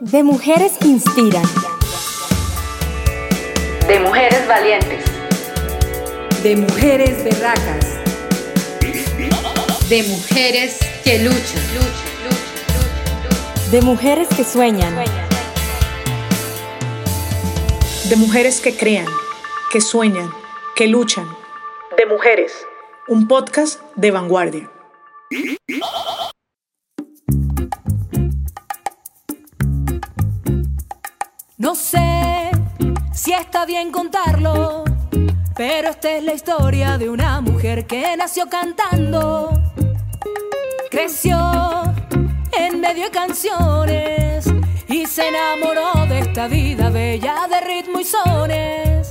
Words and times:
De 0.00 0.22
mujeres 0.22 0.78
que 0.80 0.88
inspiran. 0.88 1.44
De 3.86 4.00
mujeres 4.00 4.48
valientes. 4.48 5.04
De 6.42 6.56
mujeres 6.56 7.22
berracas. 7.22 7.84
De 9.90 10.02
mujeres 10.04 10.78
que 11.04 11.18
luchan. 11.18 11.62
De 13.70 13.82
mujeres 13.82 14.28
que 14.34 14.42
sueñan. 14.42 15.04
De 18.08 18.16
mujeres 18.16 18.62
que 18.62 18.74
crean, 18.74 19.06
que 19.70 19.82
sueñan, 19.82 20.32
que 20.76 20.86
luchan. 20.86 21.28
De 21.98 22.06
mujeres. 22.06 22.66
Un 23.06 23.28
podcast 23.28 23.82
de 23.96 24.10
vanguardia. 24.10 24.70
No 31.60 31.74
sé 31.74 32.50
si 33.12 33.34
está 33.34 33.66
bien 33.66 33.92
contarlo, 33.92 34.82
pero 35.54 35.90
esta 35.90 36.10
es 36.12 36.24
la 36.24 36.32
historia 36.32 36.96
de 36.96 37.10
una 37.10 37.42
mujer 37.42 37.86
que 37.86 38.16
nació 38.16 38.48
cantando. 38.48 39.52
Creció 40.90 41.36
en 42.58 42.80
medio 42.80 43.04
de 43.04 43.10
canciones 43.10 44.46
y 44.88 45.04
se 45.04 45.28
enamoró 45.28 46.06
de 46.06 46.20
esta 46.20 46.48
vida 46.48 46.88
bella 46.88 47.46
de 47.50 47.60
ritmo 47.60 48.00
y 48.00 48.04
sones. 48.04 49.10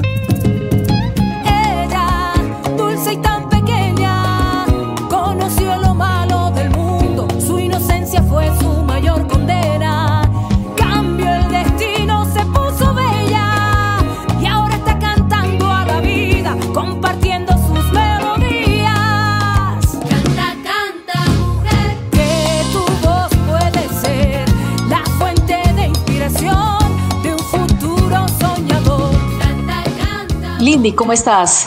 Ella, 1.45 2.33
dulce 2.75 3.13
y 3.13 3.17
tan 3.17 3.47
pequeña, 3.47 4.65
conoció 5.07 5.75
lo 5.77 5.93
malo 5.93 6.49
del 6.49 6.71
mundo, 6.71 7.27
su 7.39 7.59
inocencia 7.59 8.23
fue 8.23 8.47
su 8.59 8.71
mayor 8.81 9.27
canta. 30.79 30.83
Lindy, 30.83 30.91
¿cómo 30.93 31.13
estás? 31.13 31.65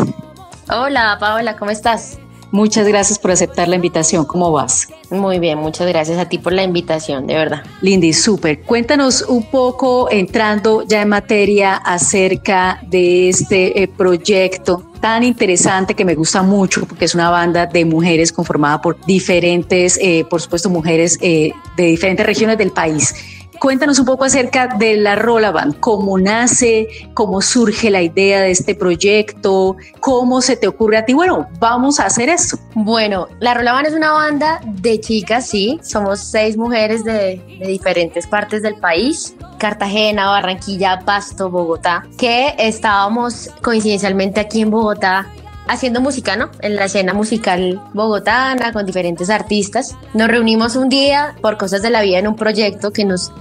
Hola, 0.71 1.17
Paola, 1.21 1.57
¿cómo 1.57 1.71
estás? 1.71 2.19
Muchas 2.51 2.87
gracias 2.87 3.19
por 3.19 3.31
aceptar 3.31 3.67
la 3.67 3.77
invitación. 3.77 4.27
¿Cómo 4.27 4.53
vas? 4.53 4.89
Muy 5.11 5.39
bien, 5.39 5.59
muchas 5.59 5.89
gracias 5.89 6.19
a 6.19 6.29
ti 6.29 6.37
por 6.37 6.53
la 6.53 6.63
invitación, 6.63 7.27
de 7.27 7.35
verdad. 7.35 7.63
Lindy, 7.81 8.13
súper. 8.13 8.61
Cuéntanos 8.63 9.23
un 9.23 9.45
poco, 9.45 10.11
entrando 10.11 10.83
ya 10.83 11.01
en 11.01 11.09
materia, 11.09 11.77
acerca 11.77 12.81
de 12.87 13.31
este 13.31 13.83
eh, 13.83 13.89
proyecto 13.89 14.83
tan 15.01 15.25
interesante 15.25 15.95
que 15.95 16.05
me 16.05 16.15
gusta 16.15 16.43
mucho, 16.43 16.87
porque 16.87 17.07
es 17.07 17.15
una 17.15 17.31
banda 17.31 17.67
de 17.67 17.85
mujeres 17.87 18.33
conformada 18.33 18.83
por 18.83 19.03
diferentes, 19.07 19.99
eh, 20.01 20.25
por 20.29 20.41
supuesto, 20.41 20.69
mujeres 20.69 21.19
eh, 21.23 21.53
de 21.77 21.85
diferentes 21.85 22.25
regiones 22.25 22.59
del 22.59 22.71
país. 22.71 23.15
Cuéntanos 23.59 23.99
un 23.99 24.07
poco 24.07 24.25
acerca 24.25 24.67
de 24.67 24.97
la 24.97 25.15
Rola 25.15 25.51
Band, 25.51 25.79
cómo 25.79 26.19
nace, 26.19 26.89
cómo 27.15 27.41
surge 27.41 27.91
la 27.91 28.03
idea 28.03 28.41
de 28.41 28.51
este 28.51 28.75
proyecto, 28.75 29.77
cómo 30.01 30.41
se 30.41 30.57
te 30.57 30.67
ocurre 30.67 30.97
a 30.97 31.05
ti, 31.05 31.13
bueno, 31.13 31.49
vamos 31.59 32.01
a 32.01 32.07
hacer 32.07 32.29
esto. 32.29 32.59
Bueno, 32.75 33.29
La 33.41 33.55
Rola 33.55 33.73
Band 33.73 33.87
es 33.89 33.95
una 33.95 34.13
banda 34.13 34.61
de 34.65 35.01
chicas, 35.01 35.47
sí, 35.47 35.79
somos 35.83 36.21
seis 36.21 36.57
mujeres 36.57 37.05
de, 37.05 37.41
de 37.61 37.67
diferentes 37.67 38.27
partes 38.27 38.63
del 38.63 38.77
país, 38.77 39.35
Cartagena, 39.59 40.27
Barranquilla, 40.29 41.01
Pasto, 41.05 41.51
Bogotá, 41.51 42.05
que 42.19 42.55
estábamos 42.59 43.51
coincidencialmente 43.63 44.41
aquí 44.41 44.63
en 44.63 44.71
Bogotá 44.71 45.29
haciendo 45.69 46.01
música, 46.01 46.37
¿no? 46.37 46.51
En 46.61 46.77
la 46.77 46.87
escena 46.87 47.15
musical 47.15 47.81
bogotana 47.95 48.73
con 48.73 48.87
diferentes 48.87 49.31
artistas. 49.31 49.97
Nos 50.15 50.29
reunimos 50.29 50.77
un 50.77 50.89
día 50.89 51.35
por 51.41 51.57
cosas 51.57 51.83
de 51.83 51.91
la 51.91 52.03
vida 52.03 52.19
en 52.19 52.29
un 52.29 52.37
proyecto 52.37 52.93
que 52.93 53.05
nos 53.05 53.33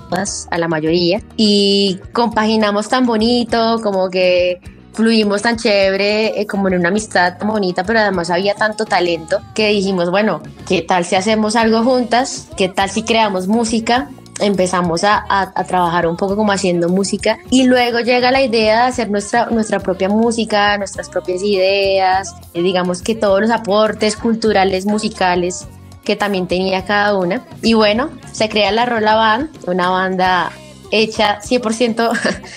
a 0.50 0.58
la 0.58 0.68
mayoría 0.68 1.22
y 1.38 2.00
compaginamos 2.12 2.90
tan 2.90 3.06
bonito, 3.06 3.80
como 3.82 4.10
que 4.10 4.60
fluimos 4.94 5.42
tan 5.42 5.58
chévere, 5.58 6.40
eh, 6.40 6.46
como 6.46 6.68
en 6.68 6.76
una 6.76 6.90
amistad 6.90 7.38
tan 7.38 7.48
bonita, 7.48 7.84
pero 7.84 8.00
además 8.00 8.30
había 8.30 8.56
tanto 8.56 8.86
talento 8.86 9.40
que 9.56 9.70
dijimos, 9.70 10.12
bueno, 10.12 10.42
¿qué 10.68 10.82
tal 10.82 11.06
si 11.06 11.16
hacemos 11.16 11.56
algo 11.56 11.84
juntas? 11.84 12.48
¿Qué 12.58 12.68
tal 12.70 12.90
si 12.90 13.04
creamos 13.04 13.48
música? 13.48 14.10
Empezamos 14.42 15.04
a, 15.04 15.24
a, 15.30 15.52
a, 15.56 15.64
trabajar 15.64 16.08
un 16.08 16.18
poco 16.18 16.36
como 16.36 16.52
haciendo 16.52 16.90
música 16.90 17.40
y 17.50 17.64
luego 17.64 18.00
llega 18.00 18.32
la 18.32 18.42
idea 18.42 18.84
de 18.84 18.90
hacer 18.90 19.10
nuestra, 19.10 19.48
nuestra 19.48 19.80
propia 19.80 20.10
música, 20.10 20.78
nuestras 20.78 21.10
propias 21.10 21.44
ideas, 21.44 22.34
eh, 22.54 22.62
digamos 22.62 23.02
que 23.02 23.16
todos 23.16 23.42
los 23.42 23.52
aportes 23.52 24.16
culturales, 24.16 24.86
musicales 24.86 25.68
que 26.04 26.16
también 26.16 26.48
tenía 26.48 26.86
cada 26.86 27.16
una. 27.16 27.46
Y 27.62 27.74
bueno, 27.74 28.10
se 28.32 28.50
crea 28.50 28.72
la 28.72 28.86
Rola 28.86 29.16
Band, 29.16 29.50
una 29.68 29.90
banda 29.90 30.52
hecha 30.92 31.40
100% 31.42 32.12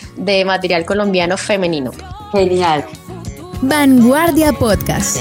de 0.17 0.45
material 0.45 0.85
colombiano 0.85 1.37
femenino. 1.37 1.93
Genial. 2.33 2.85
Vanguardia 3.63 4.53
Podcast. 4.53 5.19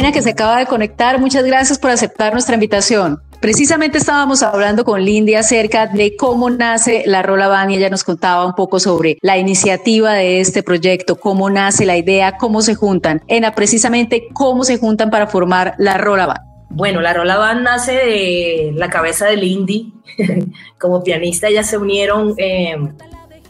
Que 0.00 0.22
se 0.22 0.30
acaba 0.30 0.58
de 0.58 0.66
conectar, 0.66 1.20
muchas 1.20 1.44
gracias 1.44 1.78
por 1.78 1.90
aceptar 1.90 2.32
nuestra 2.32 2.54
invitación. 2.54 3.20
Precisamente 3.40 3.98
estábamos 3.98 4.42
hablando 4.42 4.84
con 4.84 5.04
Lindy 5.04 5.36
acerca 5.36 5.86
de 5.86 6.16
cómo 6.16 6.50
nace 6.50 7.04
la 7.06 7.22
Rola 7.22 7.46
Band 7.46 7.70
y 7.70 7.76
ella 7.76 7.90
nos 7.90 8.02
contaba 8.02 8.44
un 8.44 8.54
poco 8.54 8.80
sobre 8.80 9.18
la 9.20 9.38
iniciativa 9.38 10.14
de 10.14 10.40
este 10.40 10.64
proyecto, 10.64 11.14
cómo 11.14 11.48
nace 11.48 11.86
la 11.86 11.96
idea, 11.96 12.38
cómo 12.38 12.60
se 12.60 12.74
juntan. 12.74 13.22
Ena, 13.28 13.54
precisamente 13.54 14.26
cómo 14.32 14.64
se 14.64 14.78
juntan 14.78 15.10
para 15.10 15.28
formar 15.28 15.74
la 15.78 15.96
Rola. 15.96 16.42
Bueno, 16.70 17.00
la 17.00 17.12
Rola 17.12 17.54
nace 17.54 17.92
de 17.92 18.72
la 18.74 18.88
cabeza 18.88 19.26
de 19.26 19.36
Lindy. 19.36 19.92
Como 20.78 21.04
pianista 21.04 21.50
ya 21.50 21.62
se 21.62 21.76
unieron 21.76 22.34
eh, 22.36 22.74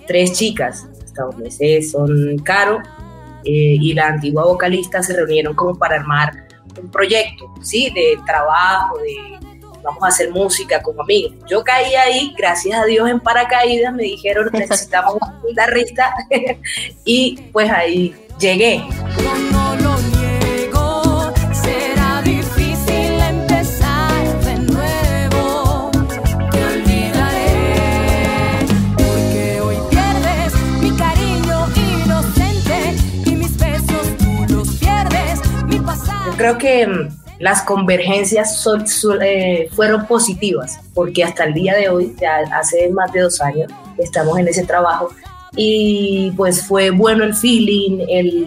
tres 0.06 0.32
chicas 0.32 0.87
estadounidenses, 1.03 1.93
son 1.93 2.37
Caro 2.44 2.82
eh, 3.45 3.77
y 3.81 3.95
la 3.95 4.09
antigua 4.09 4.45
vocalista 4.45 5.03
se 5.03 5.15
reunieron 5.15 5.55
como 5.55 5.78
para 5.78 5.97
armar 5.97 6.33
un 6.81 6.91
proyecto, 6.91 7.53
¿sí? 7.62 7.91
De 7.91 8.19
trabajo, 8.27 8.99
de 8.99 9.41
vamos 9.83 10.03
a 10.03 10.09
hacer 10.09 10.31
música 10.31 10.83
como 10.83 11.03
amigos. 11.03 11.33
Yo 11.49 11.65
caí 11.65 11.95
ahí, 11.95 12.34
gracias 12.37 12.79
a 12.79 12.84
Dios, 12.84 13.09
en 13.09 13.21
paracaídas, 13.21 13.95
me 13.95 14.05
dijeron 14.05 14.50
necesitamos 14.53 15.15
un 15.15 15.49
guitarrista 15.49 16.15
y 17.05 17.41
pues 17.53 17.71
ahí 17.71 18.15
llegué. 18.39 18.83
Creo 36.40 36.58
que 36.58 36.87
mm, 36.87 37.08
las 37.38 37.62
convergencias 37.62 38.56
son- 38.58 38.87
son, 38.87 39.19
eh, 39.22 39.69
fueron 39.75 40.06
positivas, 40.06 40.78
porque 40.94 41.25
hasta 41.25 41.44
el 41.44 41.54
día 41.54 41.75
de 41.76 41.88
hoy, 41.88 42.14
ya 42.20 42.38
hace 42.58 42.90
más 42.90 43.12
de 43.12 43.20
dos 43.20 43.40
años, 43.40 43.70
estamos 43.98 44.38
en 44.38 44.48
ese 44.48 44.64
trabajo 44.64 45.10
y 45.56 46.32
pues 46.37 46.64
fue 46.66 46.90
bueno 46.90 47.25
el 47.25 47.34
feeling, 47.34 48.04
el, 48.08 48.46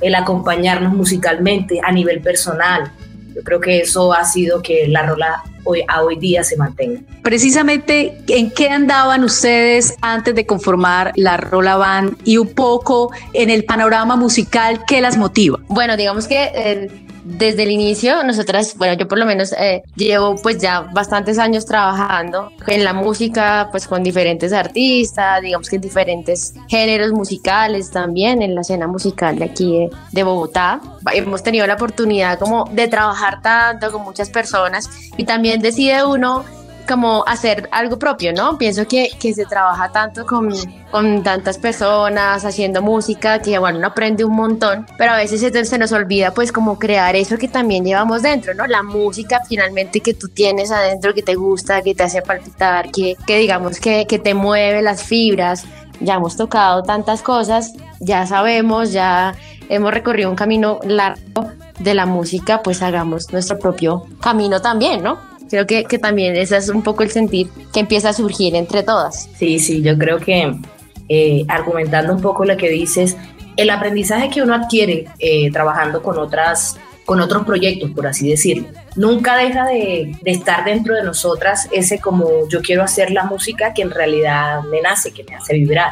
el 0.00 0.14
acompañarnos 0.14 0.92
musicalmente 0.92 1.80
a 1.82 1.92
nivel 1.92 2.20
personal. 2.20 2.92
Yo 3.34 3.42
creo 3.42 3.60
que 3.60 3.80
eso 3.80 4.12
ha 4.12 4.24
sido 4.24 4.60
que 4.60 4.86
la 4.88 5.06
rola 5.06 5.42
hoy, 5.64 5.82
a 5.88 6.02
hoy 6.02 6.16
día 6.18 6.44
se 6.44 6.56
mantenga. 6.58 7.00
Precisamente, 7.22 8.18
¿en 8.28 8.50
qué 8.50 8.68
andaban 8.68 9.24
ustedes 9.24 9.94
antes 10.02 10.34
de 10.34 10.44
conformar 10.44 11.12
la 11.16 11.38
Rola 11.38 11.76
Band 11.76 12.16
y 12.24 12.36
un 12.36 12.48
poco 12.48 13.10
en 13.32 13.48
el 13.48 13.64
panorama 13.64 14.16
musical 14.16 14.80
qué 14.86 15.00
las 15.00 15.16
motiva? 15.16 15.58
Bueno, 15.68 15.96
digamos 15.96 16.28
que 16.28 16.50
eh, 16.54 16.90
desde 17.24 17.62
el 17.62 17.70
inicio, 17.70 18.22
nosotras, 18.24 18.76
bueno, 18.76 18.94
yo 18.94 19.08
por 19.08 19.18
lo 19.18 19.26
menos 19.26 19.52
eh, 19.52 19.82
llevo 19.96 20.36
pues 20.36 20.58
ya 20.58 20.80
bastantes 20.92 21.38
años 21.38 21.64
trabajando 21.66 22.50
en 22.66 22.84
la 22.84 22.92
música, 22.92 23.68
pues 23.70 23.86
con 23.86 24.02
diferentes 24.02 24.52
artistas, 24.52 25.42
digamos 25.42 25.68
que 25.68 25.76
en 25.76 25.82
diferentes 25.82 26.54
géneros 26.68 27.12
musicales 27.12 27.90
también, 27.90 28.42
en 28.42 28.54
la 28.54 28.62
escena 28.62 28.86
musical 28.86 29.38
de 29.38 29.44
aquí 29.44 29.72
de, 29.72 29.90
de 30.12 30.22
Bogotá. 30.22 30.80
Hemos 31.12 31.42
tenido 31.42 31.66
la 31.66 31.74
oportunidad 31.74 32.38
como 32.38 32.64
de 32.72 32.88
trabajar 32.88 33.40
tanto 33.42 33.92
con 33.92 34.02
muchas 34.02 34.30
personas 34.30 34.90
y 35.16 35.24
también 35.24 35.60
decide 35.60 36.04
uno 36.04 36.44
como 36.92 37.24
hacer 37.26 37.70
algo 37.72 37.98
propio, 37.98 38.34
¿no? 38.34 38.58
Pienso 38.58 38.86
que, 38.86 39.08
que 39.18 39.32
se 39.32 39.46
trabaja 39.46 39.90
tanto 39.90 40.26
con, 40.26 40.52
con, 40.90 41.22
tantas 41.22 41.56
personas 41.56 42.44
haciendo 42.44 42.82
música 42.82 43.40
que, 43.40 43.58
bueno, 43.58 43.78
uno 43.78 43.86
aprende 43.86 44.26
un 44.26 44.36
montón, 44.36 44.86
pero 44.98 45.12
a 45.12 45.16
veces 45.16 45.40
se, 45.40 45.64
se, 45.64 45.78
nos 45.78 45.90
olvida 45.92 46.34
pues 46.34 46.52
como 46.52 46.78
crear 46.78 47.16
eso 47.16 47.38
que 47.38 47.48
también 47.48 47.82
llevamos 47.82 48.20
dentro, 48.20 48.52
¿no? 48.52 48.66
La 48.66 48.82
música 48.82 49.40
finalmente 49.48 50.00
que 50.00 50.12
tú 50.12 50.28
tienes 50.28 50.70
adentro, 50.70 51.14
que 51.14 51.22
te 51.22 51.34
gusta, 51.34 51.80
que 51.80 51.94
te 51.94 52.02
hace 52.02 52.20
palpitar, 52.20 52.90
que, 52.90 53.16
que 53.26 53.38
digamos 53.38 53.80
que, 53.80 54.06
que 54.06 54.18
te 54.18 54.34
mueve 54.34 54.82
las 54.82 55.02
fibras. 55.02 55.64
Ya 56.00 56.16
hemos 56.16 56.36
tocado 56.36 56.82
tantas 56.82 57.22
cosas, 57.22 57.72
ya 58.00 58.26
sabemos, 58.26 58.92
ya 58.92 59.34
hemos 59.70 59.94
recorrido 59.94 60.28
un 60.28 60.36
camino 60.36 60.78
largo 60.84 61.52
de 61.78 61.94
la 61.94 62.04
música, 62.04 62.62
pues 62.62 62.82
hagamos 62.82 63.32
nuestro 63.32 63.58
propio 63.58 64.04
camino 64.20 64.60
también, 64.60 65.02
¿no? 65.02 65.31
Creo 65.52 65.66
que, 65.66 65.84
que, 65.84 65.98
también 65.98 66.34
ese 66.34 66.56
es 66.56 66.70
un 66.70 66.82
poco 66.82 67.02
el 67.02 67.10
sentir 67.10 67.46
que 67.74 67.80
empieza 67.80 68.08
a 68.08 68.12
surgir 68.14 68.54
entre 68.56 68.82
todas. 68.82 69.28
Sí, 69.36 69.58
sí, 69.58 69.82
yo 69.82 69.98
creo 69.98 70.18
que 70.18 70.56
eh, 71.10 71.44
argumentando 71.46 72.14
un 72.14 72.22
poco 72.22 72.46
lo 72.46 72.56
que 72.56 72.70
dices, 72.70 73.18
el 73.58 73.68
aprendizaje 73.68 74.30
que 74.30 74.40
uno 74.40 74.54
adquiere 74.54 75.04
eh, 75.18 75.50
trabajando 75.52 76.02
con 76.02 76.16
otras 76.18 76.78
con 77.04 77.20
otros 77.20 77.44
proyectos, 77.44 77.90
por 77.90 78.06
así 78.06 78.30
decirlo. 78.30 78.68
Nunca 78.96 79.36
deja 79.36 79.66
de, 79.66 80.16
de, 80.22 80.30
estar 80.30 80.64
dentro 80.64 80.94
de 80.94 81.02
nosotras 81.02 81.68
ese 81.70 82.00
como 82.00 82.48
yo 82.48 82.62
quiero 82.62 82.82
hacer 82.82 83.10
la 83.10 83.24
música 83.24 83.74
que 83.74 83.82
en 83.82 83.90
realidad 83.90 84.62
me 84.62 84.80
nace, 84.80 85.12
que 85.12 85.22
me 85.24 85.34
hace 85.34 85.52
vibrar. 85.52 85.90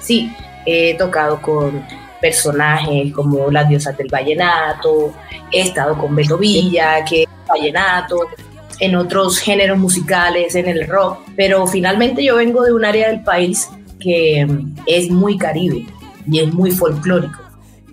Sí, 0.00 0.34
he 0.64 0.94
tocado 0.94 1.40
con 1.40 1.86
personajes 2.20 3.12
como 3.12 3.52
las 3.52 3.68
diosas 3.68 3.96
del 3.96 4.08
vallenato, 4.08 5.14
he 5.52 5.60
estado 5.60 5.96
con 5.96 6.16
Beto 6.16 6.36
Villa, 6.38 7.04
que 7.04 7.22
es 7.22 7.28
vallenato, 7.46 8.18
en 8.80 8.96
otros 8.96 9.38
géneros 9.38 9.78
musicales, 9.78 10.54
en 10.54 10.68
el 10.68 10.86
rock, 10.86 11.20
pero 11.36 11.66
finalmente 11.66 12.24
yo 12.24 12.36
vengo 12.36 12.64
de 12.64 12.72
un 12.72 12.84
área 12.84 13.08
del 13.08 13.22
país 13.22 13.68
que 14.00 14.46
es 14.86 15.10
muy 15.10 15.38
caribe 15.38 15.86
y 16.30 16.40
es 16.40 16.52
muy 16.52 16.70
folclórico. 16.70 17.40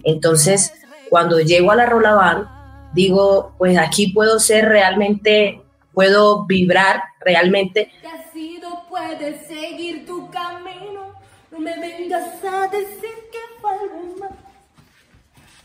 Entonces, 0.03 0.73
cuando 1.09 1.39
llego 1.39 1.71
a 1.71 1.75
la 1.75 1.85
Rolabán, 1.85 2.47
digo, 2.93 3.55
pues 3.57 3.77
aquí 3.77 4.07
puedo 4.07 4.39
ser 4.39 4.65
realmente, 4.65 5.61
puedo 5.93 6.45
vibrar 6.45 7.03
realmente. 7.23 7.91
Puedes 8.89 9.47
seguir 9.47 10.05
tu 10.05 10.29
camino, 10.29 11.15
no 11.51 11.59
me 11.59 11.79
vengas 11.79 12.43
a 12.43 12.67
decir 12.67 13.15
que 13.31 13.39
fue 13.59 13.71
algo 13.71 14.17
más 14.19 14.42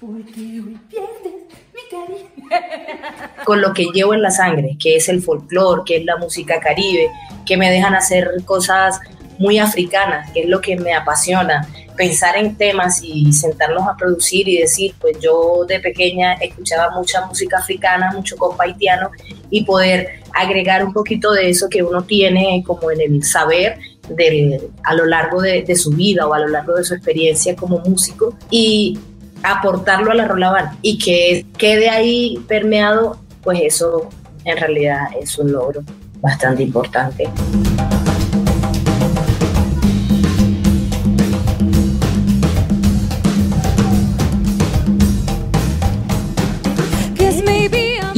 porque 0.01 0.61
hoy 0.61 0.79
pierdes 0.89 1.35
mi 1.75 1.81
cariño. 1.91 2.31
Con 3.45 3.61
lo 3.61 3.73
que 3.73 3.87
llevo 3.93 4.15
en 4.15 4.23
la 4.23 4.31
sangre, 4.31 4.77
que 4.79 4.97
es 4.97 5.09
el 5.09 5.23
folclore, 5.23 5.83
que 5.85 5.97
es 5.97 6.05
la 6.05 6.17
música 6.17 6.61
caribe, 6.61 7.11
que 7.47 7.57
me 7.57 7.71
dejan 7.71 7.95
hacer 7.95 8.31
cosas 8.45 9.01
muy 9.39 9.59
africanas, 9.59 10.31
que 10.33 10.41
es 10.41 10.49
lo 10.49 10.61
que 10.61 10.77
me 10.77 10.95
apasiona, 10.95 11.67
pensar 11.97 12.37
en 12.37 12.57
temas 12.57 13.01
y 13.03 13.33
sentarnos 13.33 13.87
a 13.89 13.97
producir 13.97 14.49
y 14.49 14.59
decir, 14.59 14.95
pues 15.01 15.19
yo 15.21 15.65
de 15.67 15.81
pequeña 15.81 16.35
escuchaba 16.35 16.91
mucha 16.95 17.27
música 17.27 17.59
africana, 17.59 18.13
mucho 18.13 18.37
compa 18.37 18.65
haitiano 18.65 19.11
y 19.51 19.65
poder 19.65 20.21
agregar 20.33 20.85
un 20.85 20.93
poquito 20.93 21.33
de 21.33 21.51
eso 21.51 21.69
que 21.69 21.83
uno 21.83 22.03
tiene 22.03 22.63
como 22.67 22.91
en 22.91 23.01
el 23.01 23.25
saber 23.25 23.79
del, 24.09 24.71
a 24.85 24.95
lo 24.95 25.07
largo 25.07 25.41
de, 25.41 25.63
de 25.63 25.77
su 25.77 25.91
vida 25.91 26.27
o 26.27 26.35
a 26.35 26.39
lo 26.39 26.49
largo 26.49 26.75
de 26.77 26.85
su 26.85 26.95
experiencia 26.95 27.57
como 27.57 27.79
músico 27.81 28.37
y 28.51 28.99
aportarlo 29.43 30.11
a 30.11 30.15
la 30.15 30.27
Rolaban 30.27 30.77
y 30.83 30.99
que 30.99 31.47
quede 31.57 31.91
ahí 31.91 32.39
permeado, 32.49 33.19
pues 33.43 33.61
eso 33.63 34.09
en 34.45 34.57
realidad 34.57 35.09
es 35.21 35.39
un 35.39 35.53
logro 35.53 35.83
bastante 36.21 36.63
importante. 36.63 37.29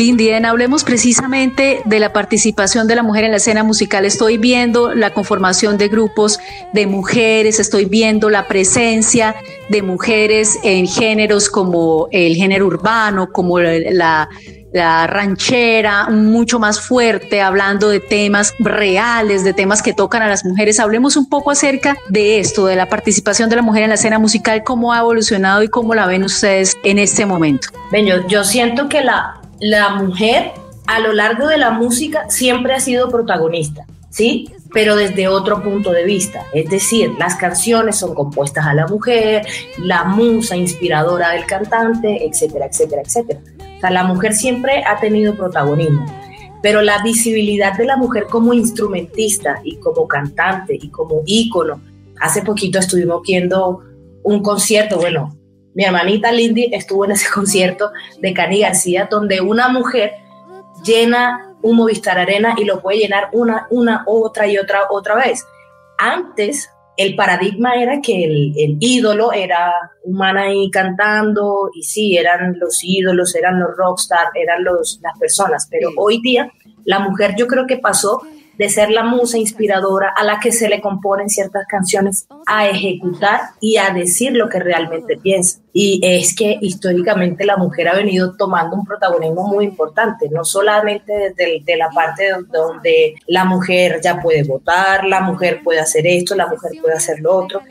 Lindien, 0.00 0.46
hablemos 0.46 0.82
precisamente 0.82 1.82
de 1.84 2.00
la 2.00 2.10
participación 2.14 2.86
de 2.86 2.94
la 2.94 3.02
mujer 3.02 3.24
en 3.24 3.32
la 3.32 3.36
escena 3.36 3.62
musical. 3.62 4.06
Estoy 4.06 4.38
viendo 4.38 4.94
la 4.94 5.12
conformación 5.12 5.76
de 5.76 5.88
grupos 5.88 6.40
de 6.72 6.86
mujeres, 6.86 7.60
estoy 7.60 7.84
viendo 7.84 8.30
la 8.30 8.48
presencia 8.48 9.36
de 9.68 9.82
mujeres 9.82 10.58
en 10.62 10.86
géneros 10.86 11.50
como 11.50 12.08
el 12.12 12.34
género 12.34 12.66
urbano, 12.66 13.30
como 13.30 13.60
la, 13.60 14.26
ranchera, 14.72 16.08
mucho 16.08 16.58
más 16.58 16.80
fuerte, 16.80 17.42
hablando 17.42 17.90
de 17.90 18.00
temas 18.00 18.54
reales, 18.58 19.44
de 19.44 19.52
temas 19.52 19.82
que 19.82 19.92
tocan 19.92 20.22
a 20.22 20.28
las 20.28 20.46
mujeres. 20.46 20.80
Hablemos 20.80 21.18
un 21.18 21.28
poco 21.28 21.50
acerca 21.50 21.98
de 22.08 22.38
esto, 22.38 22.64
de 22.64 22.76
la 22.76 22.88
participación 22.88 23.50
de 23.50 23.56
la 23.56 23.62
mujer 23.62 23.82
en 23.82 23.90
la 23.90 23.96
escena 23.96 24.18
musical, 24.18 24.62
cómo 24.64 24.94
ha 24.94 25.00
evolucionado 25.00 25.62
y 25.62 25.68
cómo 25.68 25.94
la 25.94 26.06
ven 26.06 26.24
ustedes 26.24 26.78
en 26.84 26.98
este 26.98 27.26
momento. 27.26 27.68
Ven, 27.92 28.06
yo 28.28 28.44
siento 28.44 28.88
que 28.88 29.02
la, 29.02 29.39
la 29.60 29.90
mujer 29.90 30.52
a 30.86 30.98
lo 30.98 31.12
largo 31.12 31.46
de 31.46 31.58
la 31.58 31.70
música 31.70 32.28
siempre 32.28 32.74
ha 32.74 32.80
sido 32.80 33.10
protagonista, 33.10 33.86
¿sí? 34.08 34.48
Pero 34.72 34.96
desde 34.96 35.28
otro 35.28 35.62
punto 35.62 35.92
de 35.92 36.04
vista. 36.04 36.44
Es 36.52 36.68
decir, 36.70 37.12
las 37.18 37.36
canciones 37.36 37.96
son 37.96 38.14
compuestas 38.14 38.66
a 38.66 38.74
la 38.74 38.86
mujer, 38.86 39.46
la 39.78 40.04
musa 40.04 40.56
inspiradora 40.56 41.30
del 41.30 41.46
cantante, 41.46 42.26
etcétera, 42.26 42.66
etcétera, 42.66 43.02
etcétera. 43.02 43.40
O 43.76 43.80
sea, 43.80 43.90
la 43.90 44.04
mujer 44.04 44.32
siempre 44.34 44.84
ha 44.84 44.98
tenido 45.00 45.34
protagonismo. 45.34 46.06
Pero 46.62 46.82
la 46.82 47.02
visibilidad 47.02 47.76
de 47.76 47.86
la 47.86 47.96
mujer 47.96 48.26
como 48.30 48.52
instrumentista 48.52 49.60
y 49.64 49.76
como 49.76 50.06
cantante 50.06 50.78
y 50.80 50.88
como 50.88 51.22
ícono. 51.24 51.80
Hace 52.20 52.42
poquito 52.42 52.78
estuvimos 52.78 53.22
viendo 53.22 53.80
un 54.22 54.42
concierto, 54.42 54.98
bueno, 54.98 55.39
mi 55.80 55.86
hermanita 55.86 56.30
Lindy 56.30 56.68
estuvo 56.72 57.06
en 57.06 57.12
ese 57.12 57.30
concierto 57.34 57.90
de 58.20 58.34
Cani 58.34 58.60
García, 58.60 59.08
donde 59.10 59.40
una 59.40 59.70
mujer 59.70 60.12
llena 60.84 61.54
un 61.62 61.76
Movistar 61.76 62.18
Arena 62.18 62.54
y 62.58 62.64
lo 62.64 62.82
puede 62.82 62.98
llenar 62.98 63.30
una, 63.32 63.66
una, 63.70 64.04
otra 64.06 64.46
y 64.46 64.58
otra, 64.58 64.90
otra 64.90 65.14
vez. 65.14 65.42
Antes, 65.96 66.68
el 66.98 67.16
paradigma 67.16 67.76
era 67.76 68.02
que 68.02 68.24
el, 68.24 68.52
el 68.58 68.76
ídolo 68.78 69.32
era 69.32 69.72
humana 70.04 70.42
ahí 70.42 70.70
cantando, 70.70 71.70
y 71.74 71.82
sí, 71.82 72.18
eran 72.18 72.58
los 72.58 72.84
ídolos, 72.84 73.34
eran 73.34 73.58
los 73.58 73.74
rockstars, 73.74 74.32
eran 74.34 74.62
los, 74.62 75.00
las 75.02 75.18
personas, 75.18 75.66
pero 75.70 75.88
hoy 75.96 76.20
día 76.20 76.52
la 76.84 76.98
mujer 76.98 77.36
yo 77.38 77.46
creo 77.46 77.66
que 77.66 77.78
pasó 77.78 78.20
de 78.60 78.68
ser 78.68 78.90
la 78.90 79.02
musa 79.02 79.38
inspiradora 79.38 80.12
a 80.14 80.22
la 80.22 80.38
que 80.38 80.52
se 80.52 80.68
le 80.68 80.82
componen 80.82 81.30
ciertas 81.30 81.66
canciones, 81.66 82.26
a 82.46 82.68
ejecutar 82.68 83.40
y 83.58 83.78
a 83.78 83.88
decir 83.88 84.32
lo 84.32 84.50
que 84.50 84.60
realmente 84.60 85.16
piensa. 85.16 85.60
Y 85.72 85.98
es 86.02 86.36
que 86.36 86.58
históricamente 86.60 87.46
la 87.46 87.56
mujer 87.56 87.88
ha 87.88 87.94
venido 87.94 88.36
tomando 88.36 88.76
un 88.76 88.84
protagonismo 88.84 89.48
muy 89.48 89.64
importante, 89.64 90.28
no 90.28 90.44
solamente 90.44 91.32
desde 91.34 91.76
la 91.78 91.88
parte 91.88 92.24
donde 92.52 93.14
la 93.26 93.46
mujer 93.46 93.98
ya 94.04 94.20
puede 94.20 94.42
votar, 94.42 95.06
la 95.06 95.22
mujer 95.22 95.62
puede 95.64 95.80
hacer 95.80 96.06
esto, 96.06 96.34
la 96.34 96.46
mujer 96.46 96.72
puede 96.82 96.96
hacer 96.96 97.18
lo 97.20 97.34
otro, 97.34 97.62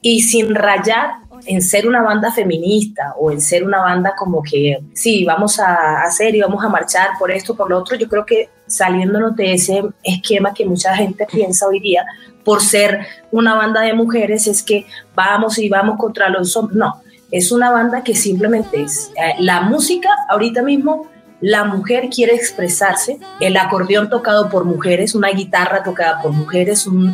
y 0.00 0.22
sin 0.22 0.54
rayar 0.54 1.10
en 1.46 1.62
ser 1.62 1.86
una 1.86 2.02
banda 2.02 2.32
feminista 2.32 3.14
o 3.18 3.30
en 3.30 3.40
ser 3.40 3.64
una 3.64 3.80
banda 3.80 4.14
como 4.16 4.42
que 4.42 4.82
sí, 4.94 5.24
vamos 5.24 5.58
a 5.58 6.02
hacer 6.02 6.34
y 6.34 6.40
vamos 6.40 6.64
a 6.64 6.68
marchar 6.68 7.10
por 7.18 7.30
esto, 7.30 7.56
por 7.56 7.70
lo 7.70 7.78
otro, 7.78 7.96
yo 7.96 8.08
creo 8.08 8.24
que 8.24 8.48
saliéndonos 8.66 9.36
de 9.36 9.54
ese 9.54 9.82
esquema 10.02 10.54
que 10.54 10.64
mucha 10.64 10.94
gente 10.94 11.26
piensa 11.30 11.66
hoy 11.66 11.80
día 11.80 12.04
por 12.44 12.60
ser 12.60 13.06
una 13.30 13.54
banda 13.54 13.82
de 13.82 13.92
mujeres 13.92 14.46
es 14.46 14.62
que 14.62 14.86
vamos 15.14 15.58
y 15.58 15.68
vamos 15.68 15.96
contra 15.98 16.28
los 16.28 16.56
hombres. 16.56 16.76
No, 16.76 17.00
es 17.30 17.52
una 17.52 17.70
banda 17.70 18.02
que 18.02 18.14
simplemente 18.14 18.82
es 18.82 19.10
eh, 19.16 19.34
la 19.38 19.62
música 19.62 20.08
ahorita 20.28 20.62
mismo 20.62 21.06
la 21.42 21.64
mujer 21.64 22.08
quiere 22.08 22.36
expresarse, 22.36 23.18
el 23.40 23.56
acordeón 23.56 24.08
tocado 24.08 24.48
por 24.48 24.64
mujeres, 24.64 25.14
una 25.16 25.30
guitarra 25.30 25.82
tocada 25.82 26.22
por 26.22 26.30
mujeres, 26.30 26.86
un, 26.86 27.12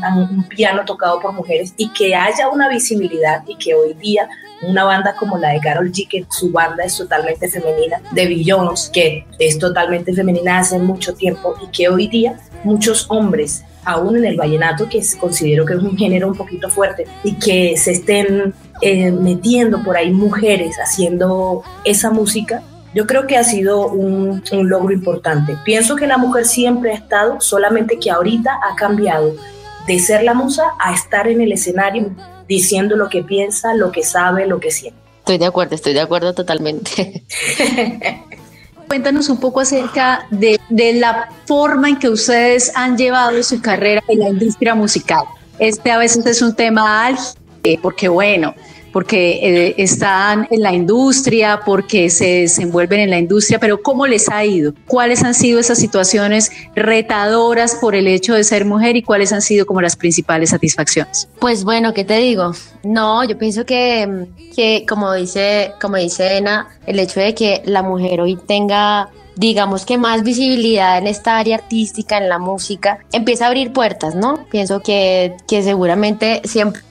piano 0.51 0.85
tocado 0.85 1.19
por 1.19 1.33
mujeres 1.33 1.73
y 1.79 1.89
que 1.89 2.15
haya 2.15 2.51
una 2.51 2.69
visibilidad 2.69 3.43
y 3.47 3.57
que 3.57 3.75
hoy 3.75 3.95
día 3.95 4.29
una 4.61 4.85
banda 4.85 5.15
como 5.19 5.39
la 5.39 5.53
de 5.53 5.61
Carol 5.61 5.91
G, 5.91 6.27
su 6.29 6.53
banda 6.53 6.85
es 6.85 6.99
totalmente 6.99 7.49
femenina, 7.49 8.03
de 8.13 8.27
Billions, 8.27 8.91
que 8.93 9.25
es 9.39 9.59
totalmente 9.59 10.13
femenina 10.13 10.59
hace 10.59 10.79
mucho 10.79 11.15
tiempo 11.15 11.55
y 11.63 11.69
que 11.69 11.89
hoy 11.89 12.07
día 12.09 12.39
muchos 12.65 13.07
hombres 13.09 13.65
aún 13.85 14.19
en 14.19 14.27
el 14.27 14.37
vallenato, 14.37 14.87
que 14.91 15.01
considero 15.19 15.65
que 15.65 15.73
es 15.73 15.83
un 15.83 15.97
género 15.97 16.29
un 16.29 16.37
poquito 16.37 16.69
fuerte, 16.69 17.07
y 17.25 17.37
que 17.37 17.75
se 17.79 17.93
estén 17.93 18.53
eh, 18.83 19.11
metiendo 19.11 19.83
por 19.83 19.97
ahí 19.97 20.11
mujeres 20.11 20.77
haciendo 20.77 21.63
esa 21.85 22.11
música, 22.11 22.63
yo 22.95 23.07
creo 23.07 23.27
que 23.27 23.37
ha 23.37 23.45
sido 23.45 23.89
un, 23.89 24.43
un, 24.51 24.69
logro 24.69 24.93
importante. 24.93 25.57
Pienso 25.65 25.97
que 25.97 26.07
la 26.07 26.19
mujer 26.19 26.47
siempre 26.47 26.93
ha 26.93 26.95
estado, 26.95 27.41
solamente 27.41 27.99
que 27.99 28.11
ahorita 28.11 28.59
ha 28.63 28.75
cambiado 28.77 29.35
de 29.87 29.99
ser 29.99 30.23
la 30.23 30.35
musa 30.35 30.63
a 30.79 30.95
estar 30.95 31.29
en 31.29 31.41
el 31.41 31.53
escenario 31.53 32.11
diciendo 32.47 32.97
lo 32.97 33.09
que 33.09 33.23
piensa, 33.23 33.75
lo 33.75 33.93
que 33.93 34.03
sabe, 34.03 34.47
lo 34.47 34.59
que 34.61 34.71
siente. 34.71 34.99
Estoy 35.19 35.39
de 35.39 35.47
acuerdo, 35.47 35.75
estoy 35.75 35.93
de 35.93 36.01
acuerdo 36.01 36.33
totalmente. 36.33 37.25
Cuéntanos 38.89 39.29
un 39.29 39.39
poco 39.39 39.61
acerca 39.61 40.27
de, 40.31 40.59
de, 40.71 40.95
la 40.95 41.29
forma 41.45 41.91
en 41.91 41.99
que 41.99 42.09
ustedes 42.09 42.73
han 42.75 42.97
llevado 42.97 43.43
su 43.43 43.61
carrera 43.61 44.03
en 44.09 44.21
la 44.21 44.31
industria 44.31 44.75
musical. 44.75 45.25
Este 45.59 45.91
a 45.91 45.99
veces 45.99 46.25
es 46.25 46.41
un 46.41 46.55
tema 46.55 47.05
álgido, 47.05 47.35
porque 47.83 48.09
bueno, 48.09 48.55
porque 48.93 49.41
eh, 49.43 49.75
están 49.79 50.47
en 50.51 50.63
la 50.63 50.73
industria, 50.73 51.61
porque 51.65 52.11
se 52.11 52.41
desenvuelven 52.41 53.01
en 53.01 53.11
la 53.11 53.19
industria, 53.19 53.59
pero 53.59 53.83
¿cómo 53.83 54.07
les 54.07 54.29
ha 54.29 54.45
ido? 54.45 54.73
¿Cuáles 54.87 55.23
han 55.25 55.35
sido 55.35 55.59
esas 55.59 55.79
situaciones 55.79 56.51
retadoras 56.75 57.77
por 57.77 57.95
el 57.95 58.07
hecho 58.07 58.35
de 58.35 58.45
ser 58.45 58.65
mujer 58.65 58.97
y 58.97 59.03
cuáles 59.03 59.33
han 59.33 59.43
sido 59.43 59.67
como 59.67 59.81
las 59.81 59.97
principales 59.97 60.51
satisfacciones? 60.51 61.29
Pues 61.39 61.65
bueno, 61.65 61.95
¿qué 61.95 62.05
te 62.05 62.19
digo? 62.19 62.53
No, 62.83 63.25
yo 63.25 63.39
pienso 63.39 63.65
que, 63.65 64.27
que 64.55 64.85
como 64.89 65.13
dice, 65.15 65.73
como 65.81 65.97
dice 65.97 66.37
Ena, 66.37 66.69
el 66.87 66.99
hecho 66.99 67.21
de 67.21 67.35
que 67.35 67.63
la 67.65 67.83
mujer 67.83 68.21
hoy 68.21 68.37
tenga 68.47 69.11
digamos 69.39 69.87
que 69.87 69.99
más 69.99 70.25
visibilidad 70.25 70.99
en 70.99 71.07
esta 71.07 71.39
área 71.39 71.57
artística, 71.57 72.19
en 72.19 72.29
la 72.29 72.41
música, 72.41 72.99
empieza 73.13 73.45
a 73.45 73.49
abrir 73.49 73.73
puertas, 73.73 74.17
¿no? 74.17 74.45
Pienso 74.51 74.81
que, 74.81 75.37
que 75.47 75.63
seguramente 75.63 76.43
siempre 76.45 76.83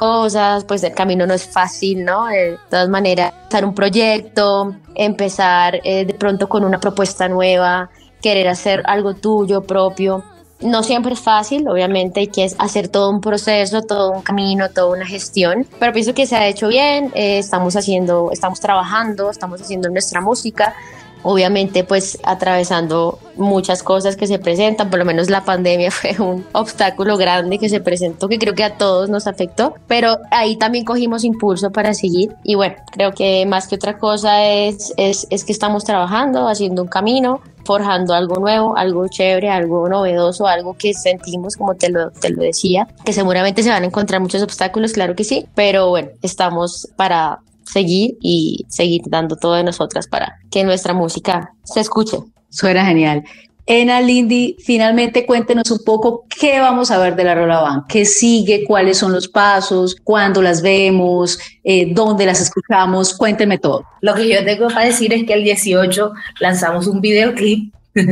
cosas, 0.00 0.64
pues 0.64 0.82
el 0.82 0.94
camino 0.94 1.26
no 1.26 1.34
es 1.34 1.46
fácil, 1.46 2.06
¿no? 2.06 2.24
De 2.24 2.56
todas 2.70 2.88
maneras, 2.88 3.34
empezar 3.42 3.66
un 3.66 3.74
proyecto, 3.74 4.74
empezar 4.94 5.78
eh, 5.84 6.06
de 6.06 6.14
pronto 6.14 6.48
con 6.48 6.64
una 6.64 6.80
propuesta 6.80 7.28
nueva, 7.28 7.90
querer 8.22 8.48
hacer 8.48 8.82
algo 8.86 9.12
tuyo 9.12 9.60
propio. 9.62 10.24
No 10.62 10.82
siempre 10.82 11.12
es 11.12 11.20
fácil, 11.20 11.68
obviamente 11.68 12.20
hay 12.20 12.28
que 12.28 12.48
hacer 12.58 12.88
todo 12.88 13.10
un 13.10 13.20
proceso, 13.20 13.82
todo 13.82 14.12
un 14.12 14.22
camino, 14.22 14.70
toda 14.70 14.96
una 14.96 15.06
gestión, 15.06 15.66
pero 15.78 15.92
pienso 15.92 16.14
que 16.14 16.26
se 16.26 16.34
ha 16.34 16.48
hecho 16.48 16.68
bien, 16.68 17.12
eh, 17.14 17.38
estamos 17.38 17.76
haciendo, 17.76 18.30
estamos 18.32 18.58
trabajando, 18.58 19.30
estamos 19.30 19.60
haciendo 19.60 19.90
nuestra 19.90 20.22
música, 20.22 20.74
obviamente 21.22 21.84
pues 21.84 22.18
atravesando 22.24 23.18
muchas 23.36 23.82
cosas 23.82 24.16
que 24.16 24.26
se 24.26 24.38
presentan, 24.38 24.90
por 24.90 24.98
lo 24.98 25.04
menos 25.04 25.30
la 25.30 25.44
pandemia 25.44 25.90
fue 25.90 26.16
un 26.18 26.44
obstáculo 26.52 27.16
grande 27.16 27.58
que 27.58 27.68
se 27.68 27.80
presentó 27.80 28.28
que 28.28 28.38
creo 28.38 28.54
que 28.54 28.64
a 28.64 28.76
todos 28.76 29.08
nos 29.08 29.26
afectó, 29.26 29.74
pero 29.86 30.18
ahí 30.30 30.56
también 30.56 30.84
cogimos 30.84 31.24
impulso 31.24 31.70
para 31.70 31.94
seguir 31.94 32.34
y 32.42 32.54
bueno, 32.54 32.76
creo 32.92 33.12
que 33.12 33.44
más 33.46 33.66
que 33.66 33.76
otra 33.76 33.98
cosa 33.98 34.44
es, 34.44 34.92
es, 34.96 35.26
es 35.30 35.44
que 35.44 35.52
estamos 35.52 35.84
trabajando, 35.84 36.48
haciendo 36.48 36.82
un 36.82 36.88
camino, 36.88 37.40
forjando 37.64 38.14
algo 38.14 38.36
nuevo, 38.40 38.76
algo 38.76 39.06
chévere, 39.08 39.50
algo 39.50 39.88
novedoso, 39.88 40.46
algo 40.46 40.74
que 40.74 40.94
sentimos, 40.94 41.56
como 41.56 41.74
te 41.74 41.88
lo, 41.90 42.10
te 42.10 42.30
lo 42.30 42.42
decía, 42.42 42.88
que 43.04 43.12
seguramente 43.12 43.62
se 43.62 43.70
van 43.70 43.82
a 43.82 43.86
encontrar 43.86 44.20
muchos 44.20 44.42
obstáculos, 44.42 44.92
claro 44.92 45.14
que 45.14 45.24
sí, 45.24 45.46
pero 45.54 45.88
bueno, 45.88 46.08
estamos 46.22 46.88
para 46.96 47.40
seguir 47.70 48.16
y 48.20 48.64
seguir 48.68 49.02
dando 49.06 49.36
todo 49.36 49.54
de 49.54 49.64
nosotras 49.64 50.08
para 50.08 50.38
que 50.50 50.64
nuestra 50.64 50.94
música 50.94 51.52
se 51.64 51.80
escuche. 51.80 52.18
Suena 52.48 52.84
genial. 52.84 53.24
Ena 53.66 54.00
Lindy, 54.00 54.56
finalmente 54.58 55.24
cuéntenos 55.24 55.70
un 55.70 55.84
poco 55.84 56.24
qué 56.28 56.58
vamos 56.58 56.90
a 56.90 56.98
ver 56.98 57.14
de 57.14 57.22
la 57.22 57.36
Rola 57.36 57.60
Van, 57.60 57.84
qué 57.88 58.04
sigue, 58.04 58.64
cuáles 58.64 58.98
son 58.98 59.12
los 59.12 59.28
pasos, 59.28 59.94
cuándo 60.02 60.42
las 60.42 60.60
vemos, 60.60 61.38
eh, 61.62 61.92
dónde 61.94 62.26
las 62.26 62.40
escuchamos, 62.40 63.16
cuéntenme 63.16 63.58
todo. 63.58 63.84
Lo 64.00 64.14
que 64.14 64.28
yo 64.28 64.44
tengo 64.44 64.66
para 64.68 64.86
decir 64.86 65.12
es 65.12 65.24
que 65.24 65.34
el 65.34 65.44
18 65.44 66.12
lanzamos 66.40 66.88
un 66.88 67.00
videoclip, 67.00 67.72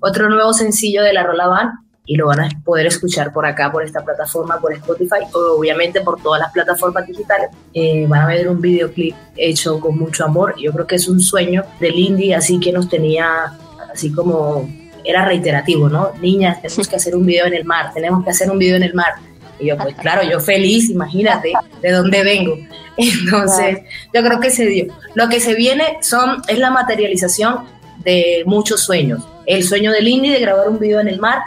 otro 0.00 0.28
nuevo 0.28 0.52
sencillo 0.52 1.02
de 1.02 1.14
la 1.14 1.22
Rola 1.22 1.46
Van, 1.46 1.70
y 2.08 2.16
lo 2.16 2.26
van 2.26 2.40
a 2.40 2.48
poder 2.64 2.86
escuchar 2.86 3.34
por 3.34 3.44
acá, 3.44 3.70
por 3.70 3.84
esta 3.84 4.02
plataforma, 4.02 4.58
por 4.58 4.72
Spotify, 4.72 5.18
obviamente 5.32 6.00
por 6.00 6.20
todas 6.20 6.40
las 6.40 6.50
plataformas 6.52 7.06
digitales. 7.06 7.50
Eh, 7.74 8.06
van 8.08 8.22
a 8.22 8.26
ver 8.26 8.48
un 8.48 8.62
videoclip 8.62 9.14
hecho 9.36 9.78
con 9.78 9.98
mucho 9.98 10.24
amor. 10.24 10.54
Yo 10.58 10.72
creo 10.72 10.86
que 10.86 10.96
es 10.96 11.06
un 11.06 11.20
sueño 11.20 11.64
del 11.78 11.98
indie, 11.98 12.34
así 12.34 12.58
que 12.58 12.72
nos 12.72 12.88
tenía, 12.88 13.58
así 13.92 14.10
como 14.10 14.66
era 15.04 15.26
reiterativo, 15.26 15.90
¿no? 15.90 16.12
Niñas, 16.18 16.62
tenemos 16.62 16.88
que 16.88 16.96
hacer 16.96 17.14
un 17.14 17.26
video 17.26 17.44
en 17.44 17.52
el 17.52 17.66
mar, 17.66 17.92
tenemos 17.92 18.24
que 18.24 18.30
hacer 18.30 18.50
un 18.50 18.58
video 18.58 18.76
en 18.76 18.84
el 18.84 18.94
mar. 18.94 19.12
Y 19.60 19.66
yo, 19.66 19.76
pues 19.76 19.94
claro, 19.96 20.22
yo 20.22 20.40
feliz, 20.40 20.88
imagínate 20.88 21.52
de 21.82 21.92
dónde 21.92 22.24
vengo. 22.24 22.56
Entonces, 22.96 23.80
yo 24.14 24.22
creo 24.22 24.40
que 24.40 24.50
se 24.50 24.64
dio. 24.64 24.94
Lo 25.14 25.28
que 25.28 25.40
se 25.40 25.54
viene 25.54 25.98
son, 26.00 26.40
es 26.48 26.58
la 26.58 26.70
materialización 26.70 27.66
de 28.02 28.44
muchos 28.46 28.80
sueños. 28.80 29.22
El 29.44 29.62
sueño 29.62 29.92
del 29.92 30.08
indie 30.08 30.32
de 30.32 30.40
grabar 30.40 30.70
un 30.70 30.78
video 30.78 31.00
en 31.00 31.08
el 31.08 31.20
mar, 31.20 31.42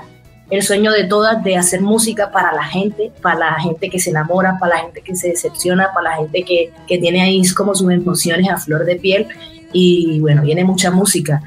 el 0.51 0.61
sueño 0.61 0.91
de 0.91 1.05
todas 1.05 1.41
de 1.43 1.55
hacer 1.55 1.81
música 1.81 2.29
para 2.29 2.53
la 2.53 2.63
gente, 2.65 3.11
para 3.21 3.39
la 3.39 3.59
gente 3.59 3.89
que 3.89 3.99
se 3.99 4.09
enamora, 4.09 4.57
para 4.59 4.75
la 4.75 4.81
gente 4.83 5.01
que 5.01 5.15
se 5.15 5.29
decepciona, 5.29 5.93
para 5.93 6.11
la 6.11 6.17
gente 6.17 6.43
que, 6.43 6.71
que 6.87 6.97
tiene 6.97 7.21
ahí 7.21 7.41
como 7.55 7.73
sus 7.73 7.89
emociones 7.89 8.49
a 8.49 8.57
flor 8.57 8.83
de 8.85 8.97
piel. 8.97 9.27
Y 9.71 10.19
bueno, 10.19 10.41
viene 10.41 10.65
mucha 10.65 10.91
música. 10.91 11.41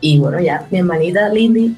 Y 0.00 0.18
bueno, 0.18 0.40
ya, 0.40 0.66
mi 0.70 0.78
hermanita 0.78 1.28
Lindy. 1.28 1.76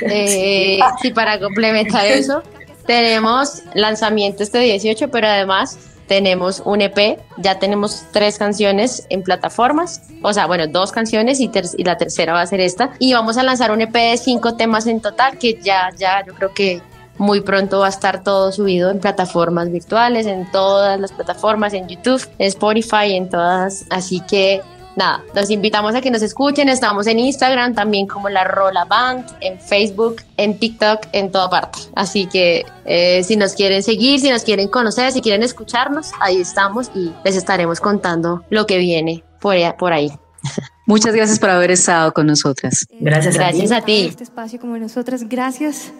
Eh, 0.00 0.78
sí, 1.02 1.10
para 1.10 1.40
complementar 1.40 2.06
eso, 2.06 2.42
tenemos 2.86 3.64
lanzamiento 3.74 4.44
este 4.44 4.60
18, 4.60 5.10
pero 5.10 5.26
además 5.26 5.76
tenemos 6.06 6.62
un 6.64 6.80
EP, 6.80 7.18
ya 7.36 7.58
tenemos 7.58 8.04
tres 8.12 8.38
canciones 8.38 9.06
en 9.10 9.22
plataformas, 9.22 10.02
o 10.22 10.32
sea, 10.32 10.46
bueno, 10.46 10.66
dos 10.66 10.92
canciones 10.92 11.40
y, 11.40 11.50
y, 11.76 11.84
la 11.84 11.96
tercera 11.96 12.32
va 12.32 12.42
a 12.42 12.46
ser 12.46 12.60
esta. 12.60 12.90
Y 12.98 13.12
vamos 13.12 13.36
a 13.36 13.42
lanzar 13.42 13.70
un 13.72 13.80
EP 13.80 13.92
de 13.92 14.16
cinco 14.16 14.54
temas 14.56 14.86
en 14.86 15.00
total, 15.00 15.38
que 15.38 15.58
ya, 15.62 15.90
ya, 15.96 16.24
yo 16.24 16.34
creo 16.34 16.52
que 16.54 16.80
muy 17.18 17.40
pronto 17.40 17.80
va 17.80 17.86
a 17.86 17.90
estar 17.90 18.22
todo 18.22 18.52
subido 18.52 18.90
en 18.90 19.00
plataformas 19.00 19.70
virtuales, 19.70 20.26
en 20.26 20.50
todas 20.50 21.00
las 21.00 21.12
plataformas, 21.12 21.72
en 21.72 21.88
YouTube, 21.88 22.26
en 22.38 22.46
Spotify, 22.48 23.14
en 23.14 23.28
todas. 23.28 23.86
Así 23.90 24.20
que 24.20 24.60
nada, 24.96 25.22
los 25.34 25.50
invitamos 25.50 25.94
a 25.94 26.00
que 26.00 26.10
nos 26.10 26.22
escuchen. 26.22 26.68
Estamos 26.68 27.06
en 27.06 27.18
Instagram 27.18 27.74
también 27.74 28.06
como 28.06 28.28
la 28.28 28.44
Rola 28.44 28.84
Band, 28.84 29.24
en 29.40 29.60
Facebook, 29.60 30.22
en 30.36 30.58
TikTok, 30.58 31.06
en 31.12 31.30
toda 31.30 31.48
parte. 31.48 31.78
Así 31.94 32.26
que 32.26 32.64
eh, 32.84 33.22
si 33.22 33.36
nos 33.36 33.54
quieren 33.54 33.82
seguir, 33.82 34.20
si 34.20 34.30
nos 34.30 34.42
quieren 34.42 34.68
conocer, 34.68 35.12
si 35.12 35.20
quieren 35.20 35.42
escucharnos, 35.42 36.10
ahí 36.20 36.40
estamos 36.40 36.90
y 36.94 37.12
les 37.24 37.36
estaremos 37.36 37.80
contando 37.80 38.44
lo 38.50 38.66
que 38.66 38.78
viene 38.78 39.22
por, 39.40 39.56
por 39.76 39.92
ahí. 39.92 40.10
Muchas 40.86 41.14
gracias 41.14 41.38
por 41.38 41.50
haber 41.50 41.70
estado 41.70 42.12
con 42.12 42.26
nosotras. 42.26 42.86
Gracias, 43.00 43.34
gracias 43.34 43.72
a 43.72 43.80
ti. 43.80 44.06
Este 44.08 44.24
espacio 44.24 44.60
como 44.60 44.78
nosotras, 44.78 45.28
gracias 45.28 45.92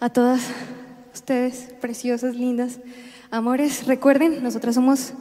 a 0.00 0.10
todas 0.10 0.40
ustedes, 1.14 1.68
preciosas, 1.80 2.34
lindas, 2.34 2.80
amores. 3.30 3.86
Recuerden, 3.86 4.42
nosotras 4.42 4.74
somos 4.74 5.12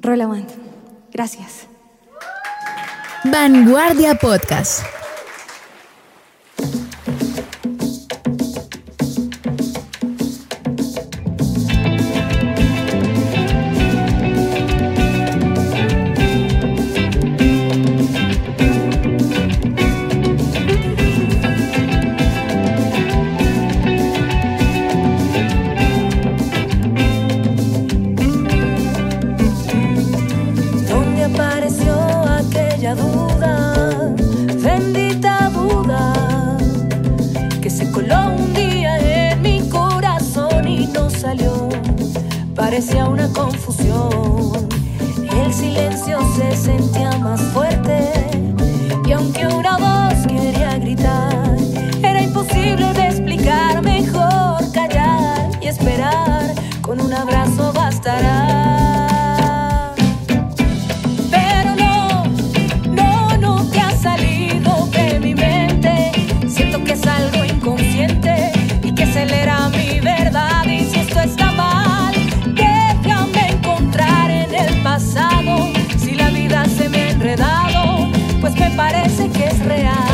Rola 0.00 0.26
Band. 0.26 0.48
Gracias. 1.12 1.71
Vanguardia 3.24 4.18
Podcast. 4.18 4.82
Silencio 46.62 47.01
me 78.58 78.70
parece 78.70 79.28
que 79.30 79.46
es 79.46 79.58
real. 79.64 80.11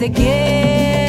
Te 0.00 0.10
quiero. 0.10 0.99